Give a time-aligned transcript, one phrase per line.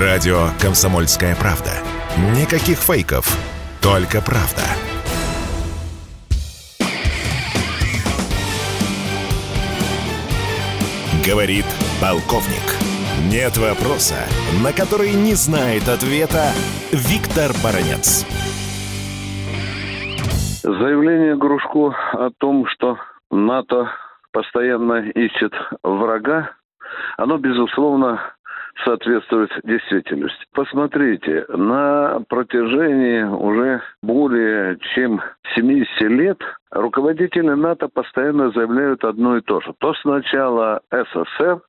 [0.00, 1.70] Радио «Комсомольская правда».
[2.36, 3.30] Никаких фейков,
[3.80, 4.66] только правда.
[11.24, 11.64] Говорит
[12.00, 12.74] полковник.
[13.30, 14.16] Нет вопроса,
[14.64, 16.50] на который не знает ответа
[16.90, 18.26] Виктор Баранец.
[20.64, 22.98] Заявление Грушко о том, что
[23.30, 23.92] НАТО
[24.32, 25.52] постоянно ищет
[25.84, 26.50] врага,
[27.16, 28.33] оно, безусловно,
[28.84, 30.44] соответствует действительности.
[30.52, 35.20] Посмотрите, на протяжении уже более чем
[35.54, 36.38] 70 лет
[36.70, 39.72] руководители НАТО постоянно заявляют одно и то же.
[39.78, 41.60] То сначала СССР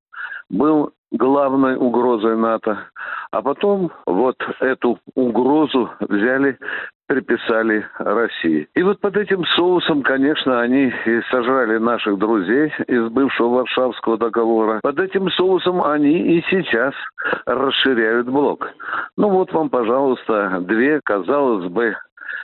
[0.50, 2.78] был главной угрозой НАТО,
[3.32, 6.58] а потом вот эту угрозу взяли
[7.08, 8.68] приписали России.
[8.76, 14.80] И вот под этим соусом, конечно, они и сожрали наших друзей из бывшего Варшавского договора.
[14.82, 16.94] Под этим соусом они и сейчас
[17.46, 18.68] расширяют блок.
[19.18, 21.96] Ну вот вам, пожалуйста, две, казалось бы,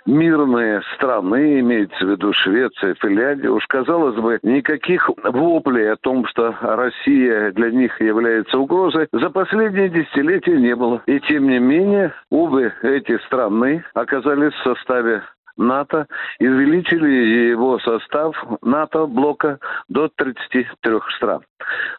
[0.05, 6.55] мирные страны, имеется в виду Швеция, Финляндия, уж казалось бы, никаких воплей о том, что
[6.61, 11.01] Россия для них является угрозой, за последние десятилетия не было.
[11.05, 15.23] И тем не менее, обе эти страны оказались в составе
[15.57, 16.07] НАТО
[16.39, 21.41] и увеличили его состав НАТО блока до 33 стран.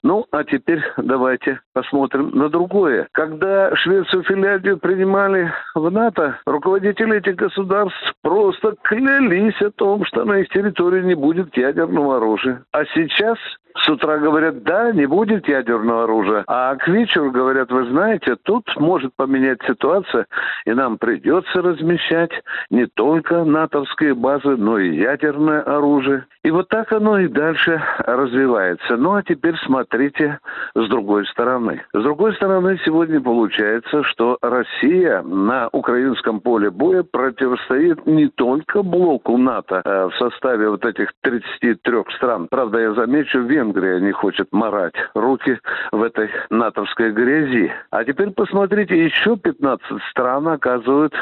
[0.02, 3.08] Ну, а теперь давайте посмотрим на другое.
[3.12, 10.24] Когда Швецию и Финляндию принимали в НАТО, руководители этих государств просто клялись о том, что
[10.24, 12.62] на их территории не будет ядерного оружия.
[12.72, 13.38] А сейчас
[13.76, 16.44] с утра говорят, да, не будет ядерного оружия.
[16.46, 20.26] А к вечеру говорят, вы знаете, тут может поменять ситуация,
[20.66, 22.30] и нам придется размещать
[22.70, 26.26] не только натовские базы, но и ядерное оружие.
[26.44, 28.96] И вот так оно и дальше развивается.
[28.96, 30.38] Ну а теперь смотрите
[30.74, 31.82] с другой стороны.
[31.92, 39.36] С другой стороны, сегодня получается, что Россия на украинском поле боя противостоит не только блоку
[39.36, 42.48] НАТО а в составе вот этих 33 стран.
[42.50, 45.58] Правда, я замечу, Венгрия не хочет марать руки
[45.90, 47.72] в этой натовской грязи.
[47.90, 51.14] А теперь посмотрите, еще 15 стран оказывают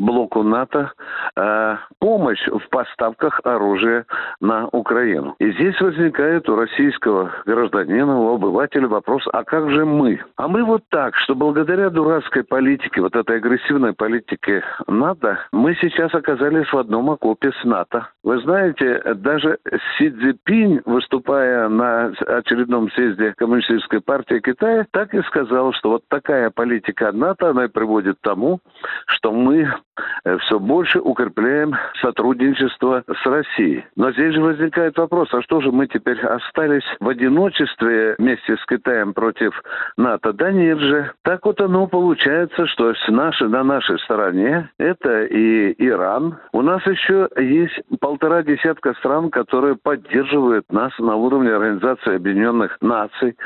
[0.00, 0.92] блоку НАТО
[1.36, 4.06] э, помощь в поставках оружия
[4.40, 5.36] на Украину.
[5.38, 10.20] И здесь возникает у российского гражданина, у обывателя вопрос, а как же мы?
[10.36, 16.14] А мы вот так, что благодаря дурацкой политике, вот этой агрессивной политике НАТО, мы сейчас
[16.14, 18.08] оказались в одном окопе с НАТО.
[18.24, 19.58] Вы знаете, даже
[19.98, 26.50] Си Цзипинь, выступая на очередном съезде Коммунистической партии Китая, так и сказал, что вот такая
[26.50, 28.60] политика НАТО, она приводит к тому,
[29.06, 29.70] что мы
[30.40, 33.84] все больше укрепляем сотрудничество с Россией.
[33.96, 38.66] Но здесь же возникает вопрос, а что же мы теперь остались в одиночестве вместе с
[38.66, 39.60] Китаем против
[39.96, 40.32] НАТО?
[40.32, 41.12] Да нет же.
[41.22, 46.38] Так вот оно получается, что с нашей, на нашей стороне это и Иран.
[46.52, 53.36] У нас еще есть полтора десятка стран, которые поддерживают нас на уровне Организации Объединенных Наций.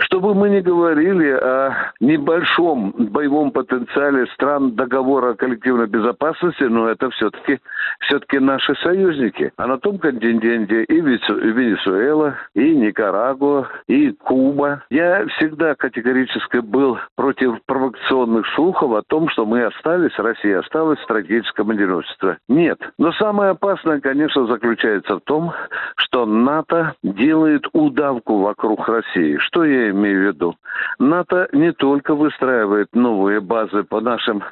[0.00, 7.60] Чтобы мы не говорили о небольшом боевом потенциале стран договора коллективной безопасности, но это все-таки
[8.00, 9.52] все-таки наши союзники.
[9.56, 14.84] А на том континенте и Венесуэла, и Никарагуа, и Куба.
[14.90, 21.04] Я всегда категорически был против провокационных слухов о том, что мы остались, Россия осталась в
[21.04, 22.38] стратегическом одиночестве.
[22.48, 22.78] Нет.
[22.98, 25.52] Но самое опасное, конечно, заключается в том,
[25.96, 29.36] что НАТО делает удавку вокруг России.
[29.38, 30.54] Что я имею в виду?
[30.98, 34.42] НАТО не только выстраивает новые базы по нашим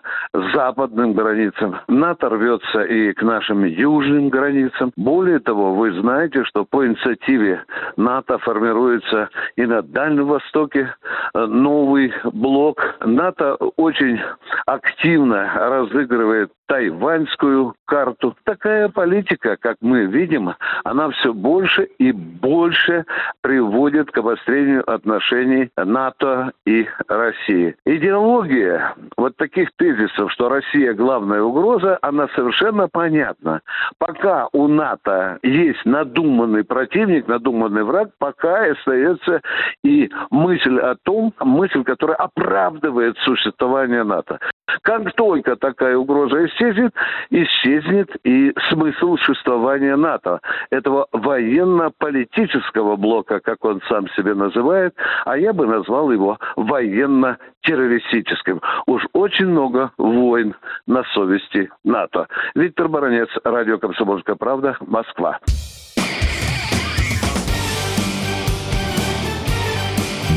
[0.55, 1.77] западным границам, границам.
[1.89, 4.93] НАТО рвется и к нашим южным границам.
[4.97, 7.65] Более того, вы знаете, что по инициативе
[7.97, 10.95] НАТО формируется и на Дальнем Востоке
[11.35, 12.97] э, новый блок.
[13.05, 14.21] НАТО очень
[14.67, 18.37] активно разыгрывает тайваньскую карту.
[18.45, 20.55] Такая политика, как мы видим,
[20.85, 23.05] она все больше и больше
[23.41, 27.77] приводит к обострению отношений НАТО и России.
[27.85, 33.61] Идеология вот таких тезисов, что Россия главная угроза, она совершенно понятна.
[33.99, 39.41] Пока у НАТО есть надуманный противник, надуманный враг, пока остается
[39.85, 44.39] и мысль о том, мысль, которая оправдывает существование НАТО.
[44.83, 46.93] Как только такая угроза исчезнет,
[47.31, 50.41] исчезнет и смысл существования НАТО,
[50.71, 58.61] этого военно-политического блока, как он сам себе называет, а я бы назвал его военно-террористическим.
[58.87, 62.27] Уж очень много войн на совести НАТО.
[62.55, 65.39] Виктор Баранец, Радио «Комсомольская правда», Москва.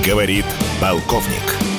[0.05, 0.45] Говорит
[0.81, 1.78] полковник.